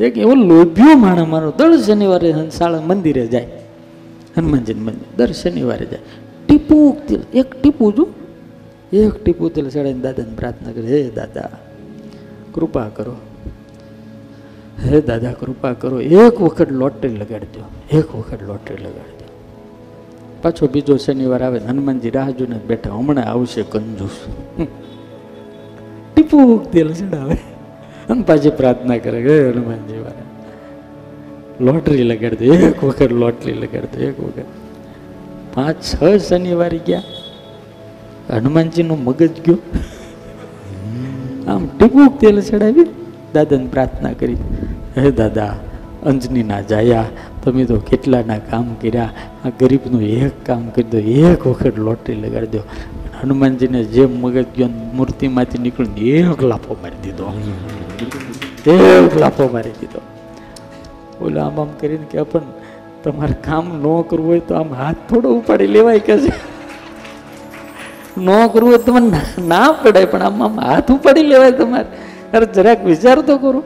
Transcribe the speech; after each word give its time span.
એક 0.00 0.18
એવો 0.18 0.34
લોભ્યો 0.34 0.96
માણસ 0.96 1.28
મારો. 1.28 1.52
દર 1.58 1.76
શનિવારે 1.76 2.34
શાળા 2.58 2.80
મંદિરે 2.80 3.26
જાય. 3.26 3.46
હનુમાનજી 4.36 4.74
મંદિર. 4.74 5.02
દર 5.16 5.32
શનિવારે 5.32 5.86
જાય. 5.86 5.98
ટીપુ 6.46 6.96
તેલ 7.08 7.20
એક 7.34 7.62
ટીપુ 7.62 7.92
જો. 7.92 8.08
એક 8.92 9.24
ટીપુ 9.24 9.48
તેલ 9.48 9.70
ચડાવીને 9.70 10.00
દાદાને 10.00 10.36
પ્રાર્થના 10.36 10.72
કરે. 10.72 11.02
હે 11.02 11.10
દાદા, 11.10 11.50
કૃપા 12.54 12.88
કરો. 12.88 13.16
હે 14.84 15.00
દાદા, 15.00 15.32
કૃપા 15.32 15.72
કરો. 15.72 16.00
એક 16.00 16.40
વખત 16.40 16.72
લોટરી 16.72 17.16
લગાડજો. 17.16 17.96
એક 17.98 18.14
વખત 18.14 18.42
લોટરી 18.42 18.76
લગાડજો. 18.76 19.28
પાછો 20.42 20.66
બીજો 20.66 20.96
શનિવાર 20.96 21.42
આવે 21.42 21.58
હનુમાનજી 21.58 22.10
રાહ 22.10 22.30
જોઈને 22.30 22.60
બેઠા. 22.66 22.90
હમણાં 22.90 23.24
આવશે 23.24 23.62
કંજૂસ. 23.62 24.10
ટીપુ 26.14 26.60
તેલ 26.72 26.92
ચડાવે. 26.94 27.49
અને 28.10 28.22
પાછી 28.22 28.50
પ્રાર્થના 28.50 28.98
કરે 28.98 29.20
હે 29.22 29.36
હનુમાનજી 29.50 30.00
વાળા 30.06 30.28
લોટરી 31.60 32.02
લગાડી 32.02 32.48
દો, 32.48 32.54
એક 32.54 32.84
વખત 32.84 33.12
લોટરી 33.12 33.52
લગાડી 33.52 33.96
દો, 33.96 34.08
એક 34.08 34.20
વખત. 34.20 34.46
પાંચ, 35.54 35.76
છ 35.82 35.94
શનિવારે 36.28 36.80
ગયા. 36.86 37.02
હનુમાનજીનું 38.30 39.04
મગજ 39.04 39.32
ગયો. 39.46 39.58
આમ 41.48 41.66
ટીપુક 41.66 42.18
તેલ 42.20 42.40
ચડાવી, 42.40 42.88
દાદાને 43.34 43.66
પ્રાર્થના 43.66 44.12
કરી, 44.12 44.38
હે 44.96 45.10
દાદા 45.10 45.52
અંજનીના 46.06 46.60
જાયા, 46.60 47.04
તમે 47.44 47.64
તો 47.64 47.76
કેટલાના 47.76 48.38
કામ 48.50 48.74
કર્યા, 48.74 49.10
આ 49.44 49.52
ગરીબનું 49.60 50.02
એક 50.02 50.32
કામ 50.46 50.68
કરી 50.68 50.82
દો, 50.82 50.98
એક 50.98 51.46
વખત 51.46 51.78
લોટરી 51.78 52.14
લગાડી 52.14 52.46
દો. 52.46 52.62
હનુમાનજીને 53.22 53.84
જે 53.84 54.06
મગજ 54.06 54.46
ગયો 54.56 54.68
મૂર્તિમાંથી 54.68 55.58
નીકળીને 55.58 56.00
એક 56.00 56.42
લાફો 56.42 56.76
મારી 56.82 57.02
દીધો. 57.02 57.40
એક 58.70 59.16
લાફો 59.16 59.50
મારી 59.52 59.70
દીધો. 59.70 60.00
ઓલો 61.24 61.40
આમ 61.40 61.60
આમ 61.60 61.68
કરીને 61.80 62.06
કે 62.10 62.22
પણ 62.22 62.40
તમારે 63.04 63.32
કામ 63.32 63.66
ન 63.66 64.02
કરવું 64.02 64.26
હોય 64.26 64.40
તો 64.40 64.54
આમ 64.54 64.74
હાથ 64.74 64.96
થોડો 65.10 65.34
ઉપાડી 65.34 65.66
લેવાય 65.66 65.98
કે 65.98 66.18
છે? 66.18 66.32
ન 68.20 68.46
કરવું 68.46 68.70
હોય 68.70 68.78
તો 68.78 68.94
મને 68.94 69.12
ના- 69.46 69.82
પડાય, 69.82 70.04
પણ 70.04 70.22
આમ 70.22 70.42
આમ 70.42 70.60
હાથ 70.60 70.90
ઉપાડી 70.90 71.22
લેવાય 71.22 71.50
તમારે. 71.50 71.86
અરે 72.36 72.46
જરાક 72.46 72.84
વિચાર 72.84 73.20
તો 73.20 73.38
કરો. 73.38 73.62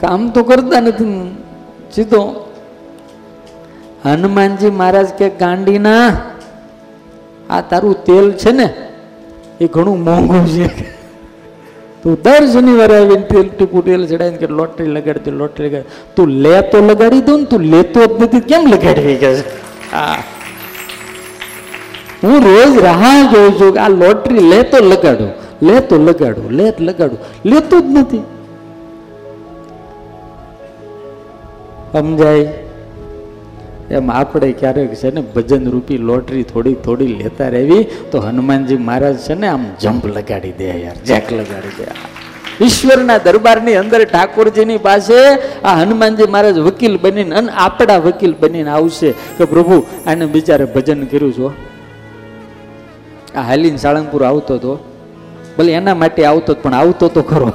કામ 0.00 0.30
તો 0.30 0.42
કરતા 0.42 0.80
નથી. 0.80 1.36
સીધો 1.94 2.52
હનુમાનજી 4.04 4.70
મહારાજ 4.70 5.06
કે 5.06 5.30
ગાંડીના 5.30 6.16
આ 7.50 7.60
તારું 7.60 7.94
તેલ 8.04 8.32
છે 8.32 8.52
ને, 8.52 8.68
એ 9.60 9.66
ઘણું 9.66 10.02
મોંઘું 10.02 10.46
છે. 10.46 10.68
તું 12.02 12.16
દર 12.22 12.46
શનિવારે 12.52 12.96
આવીને 12.96 13.26
તેલ 13.26 13.48
ટીપુ 13.48 13.82
તેલ 13.82 14.06
ચડાવીને 14.06 14.36
કે 14.36 14.46
લોટરી 14.46 14.86
લગાડી 14.86 15.30
લોટરી 15.30 15.68
લગાડી. 15.68 15.90
તું 16.16 16.28
લે 16.28 16.62
તો 16.70 16.80
લગાડી 16.80 17.20
દઉં 17.20 17.40
ને 17.40 17.46
તું 17.46 17.62
લેતો 17.62 18.00
જ 18.06 18.22
નથી, 18.22 18.40
કેમ 18.40 18.66
લગાડવી 18.66 19.16
કે 19.16 19.30
હા. 19.92 20.18
હું 22.22 22.36
રોજ 22.48 22.82
રાહ 22.82 23.32
જોઉં 23.32 23.50
છું 23.58 23.72
કે 23.72 23.78
આ 23.78 23.88
લોટરી 23.88 24.48
લે 24.50 24.62
તો 24.64 24.78
લગાડું, 24.90 25.32
લે 25.62 25.80
તો 25.80 25.96
લગાડું, 25.98 26.50
લે 26.50 26.70
તો 26.72 26.84
લગાડું. 26.84 27.18
લેતો 27.44 27.80
જ 27.80 27.84
નથી. 27.84 28.24
સમજાય? 31.92 32.63
એમ 33.90 34.10
આપણે 34.10 34.52
ક્યારેક 34.52 34.94
છે 34.94 35.10
ને 35.10 35.20
ભજન 35.34 35.64
રૂપી 35.70 35.98
લોટરી 35.98 36.42
થોડી 36.42 36.74
થોડી 36.74 37.16
લેતા 37.22 37.48
રહેવી, 37.48 37.84
તો 38.10 38.20
હનુમાનજી 38.20 38.76
મહારાજ 38.76 39.16
છે 39.16 39.34
ને 39.34 39.46
આમ 39.46 39.64
જમ્પ 39.80 40.04
લગાડી 40.06 40.54
દે 40.58 40.68
યાર, 40.84 40.96
જેક 41.04 41.26
લગાડી 41.30 41.76
દે. 41.78 41.86
ઈશ્વરના 42.64 43.18
દરબારની 43.18 43.76
અંદર 43.76 44.00
ઠાકોરજીની 44.04 44.78
પાસે 44.78 45.18
આ 45.64 45.74
હનુમાનજી 45.82 46.26
મહારાજ 46.26 46.58
વકીલ 46.58 46.96
બનીને 46.98 47.36
અને 47.36 47.50
આપણા 47.56 47.98
વકીલ 47.98 48.34
બનીને 48.40 48.70
આવશે 48.70 49.10
કે 49.38 49.44
પ્રભુ, 49.44 49.78
આને 50.06 50.24
બિચારે 50.26 50.66
ભજન 50.66 51.06
કર્યું 51.06 51.32
છો 51.32 51.52
આ 53.34 53.42
હાલીન 53.42 53.76
સાળંગપુર 53.76 54.22
આવતો 54.24 54.54
હતો 54.54 54.78
ભલે 55.56 55.72
એના 55.72 55.94
માટે 55.94 56.22
આવતો 56.24 56.54
પણ 56.54 56.74
આવતો 56.74 57.08
તો 57.08 57.22
ખરો. 57.22 57.52